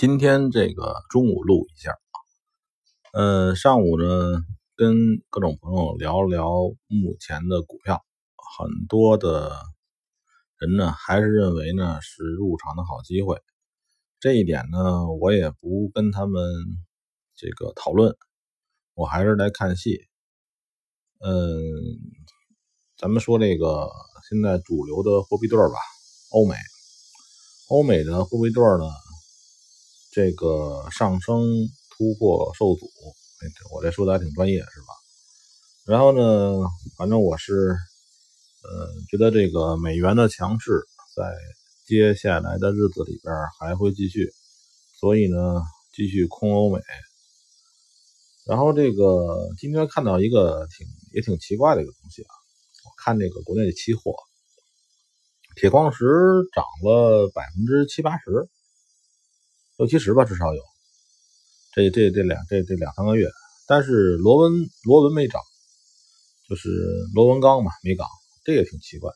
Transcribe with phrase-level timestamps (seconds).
[0.00, 1.94] 今天这个中午录一下，
[3.12, 4.42] 呃，上午呢
[4.74, 4.96] 跟
[5.28, 6.48] 各种朋友聊聊
[6.86, 8.02] 目前的股票，
[8.56, 9.52] 很多的
[10.56, 13.42] 人呢还是认为呢是入场的好机会，
[14.20, 16.42] 这一点呢我也不跟他们
[17.36, 18.16] 这个讨论，
[18.94, 20.00] 我还是来看戏。
[21.18, 21.52] 嗯，
[22.96, 23.90] 咱们说这个
[24.30, 25.74] 现在主流的货币对吧，
[26.30, 26.54] 欧美，
[27.68, 28.90] 欧美的货币对呢。
[30.12, 32.90] 这个上升突破受阻，
[33.72, 34.86] 我这说的还挺专业是吧？
[35.86, 37.76] 然后呢，反正我是，
[38.62, 40.84] 呃，觉得这个美元的强势
[41.16, 41.32] 在
[41.86, 44.30] 接下来的日子里边还会继续，
[44.98, 45.62] 所以呢，
[45.94, 46.80] 继续空欧美。
[48.46, 52.34] 然后这个今天看到一个挺也挺奇怪的一个东西啊，
[52.84, 54.14] 我看这个国内的期货，
[55.54, 56.04] 铁矿石
[56.52, 58.48] 涨了百分之七八十。
[59.80, 60.60] 六七十吧，至少有。
[61.72, 63.30] 这这这两这这两三个月，
[63.66, 64.52] 但是螺纹
[64.84, 65.40] 螺纹没涨，
[66.50, 66.68] 就是
[67.14, 68.06] 螺纹钢嘛没涨，
[68.44, 69.10] 这也挺奇怪。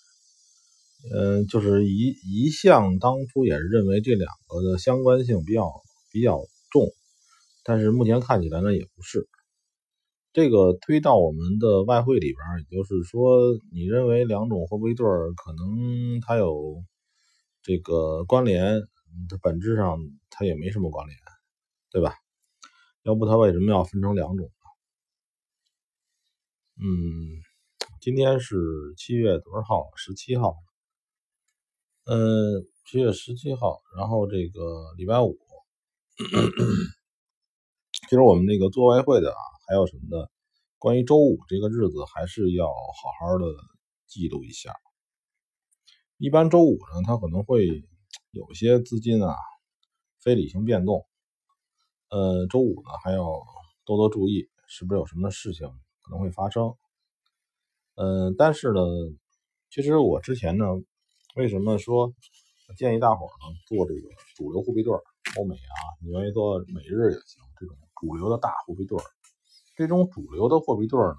[1.15, 5.71] 嗯，就是一一向当初也是认为这两个的相关性比较
[6.11, 6.39] 比较
[6.71, 6.91] 重，
[7.63, 9.29] 但是目前看起来呢也不是。
[10.33, 12.39] 这个推到我们的外汇里边，
[12.71, 15.05] 也就是说，你认为两种货币对
[15.37, 16.83] 可能它有
[17.63, 18.81] 这个关联？
[19.29, 19.99] 它本质上
[20.31, 21.19] 它也没什么关联，
[21.91, 22.17] 对吧？
[23.03, 24.53] 要不它为什么要分成两种呢？
[26.77, 27.43] 嗯，
[28.01, 28.57] 今天是
[28.97, 29.91] 七月多少号？
[29.97, 30.57] 十七号。
[32.05, 33.83] 嗯，七月十七号。
[33.97, 35.39] 然后这个礼拜五，
[38.09, 40.31] 其实我们那个做外汇的啊，还有什么的，
[40.79, 42.73] 关于周五这个日子，还是要好
[43.21, 43.45] 好的
[44.07, 44.75] 记录一下。
[46.17, 47.85] 一般周五呢，它可能会。
[48.35, 49.37] 有些资金啊，
[50.21, 51.07] 非理性变动，
[52.11, 53.23] 呃，周五呢还要
[53.85, 55.69] 多多注意，是不是有什么事情
[56.03, 56.75] 可能会发生？
[57.95, 58.81] 嗯，但是呢，
[59.71, 60.65] 其实我之前呢，
[61.37, 62.13] 为什么说
[62.77, 65.01] 建议大伙呢做这个主流货币对儿
[65.39, 69.05] 欧美啊，你愿意做美日也行，这种主流的大货币对儿
[69.77, 71.19] 这种主流的货币对儿呢，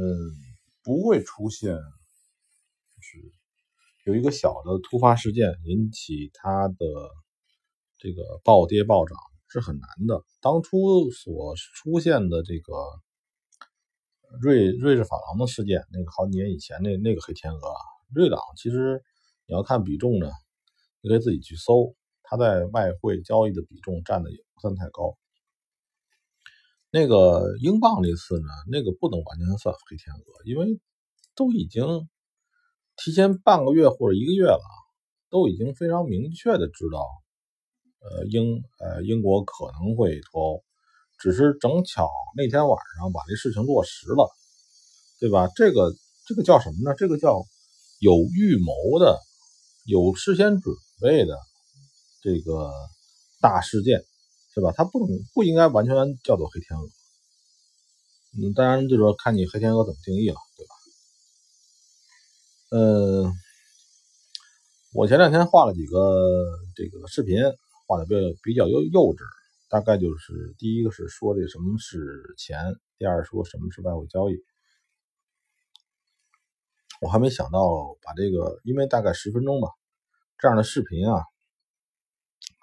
[0.00, 0.06] 嗯，
[0.84, 3.43] 不会出现，就是。
[4.04, 6.76] 有一个小的突发事件引起它的
[7.96, 9.16] 这个暴跌暴涨
[9.48, 10.22] 是很难的。
[10.42, 12.74] 当初所出现的这个
[14.42, 17.74] 瑞瑞士法郎的事件，那个好几年以前那那个黑天鹅，
[18.14, 19.02] 瑞郎其实
[19.46, 20.30] 你要看比重呢，
[21.00, 25.16] 你可以自己去搜，它在外汇交易的比重占的也不算太高。
[26.90, 30.78] 那个英镑那次呢，那个不能完全算黑天鹅，因为
[31.34, 31.82] 都已经。
[32.96, 34.60] 提前半个月或者一个月了，
[35.30, 37.00] 都已经非常明确的知道，
[38.00, 40.64] 呃，英呃英国可能会脱欧，
[41.18, 44.30] 只是正巧那天晚上把这事情落实了，
[45.18, 45.48] 对吧？
[45.56, 45.92] 这个
[46.26, 46.94] 这个叫什么呢？
[46.96, 47.42] 这个叫
[48.00, 49.18] 有预谋的、
[49.86, 51.38] 有事先准备的
[52.22, 52.70] 这个
[53.40, 54.04] 大事件，
[54.54, 54.72] 是吧？
[54.76, 56.88] 它不能不应该完全叫做黑天鹅。
[58.36, 60.73] 嗯，当然就是说看你黑天鹅怎么定义了，对吧？
[62.74, 63.30] 呃，
[64.92, 67.38] 我前两天画了几个这个视频，
[67.86, 69.22] 画的比较比较幼幼稚，
[69.68, 72.58] 大概就是第一个是说这什么是钱，
[72.98, 74.34] 第二说什么是外汇交易。
[77.00, 79.68] 我还没想到把这个，因为大概十分钟吧，
[80.40, 81.22] 这样的视频啊，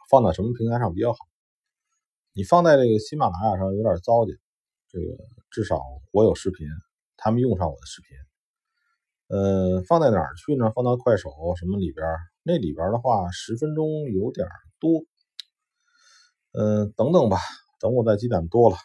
[0.10, 1.20] 放到什么平台上比较好？
[2.34, 4.38] 你放在这个喜马拉雅上有点糟践，
[4.90, 5.06] 这个
[5.52, 5.80] 至少
[6.12, 6.68] 我有视频，
[7.16, 8.18] 他们用上我的视频。
[9.32, 10.70] 呃，放在哪儿去呢？
[10.76, 12.06] 放到快手什么里边？
[12.44, 14.46] 那里边的话，十分钟有点
[14.80, 15.06] 多。
[16.54, 17.38] 嗯，等等吧，
[17.80, 18.76] 等我再积攒多了，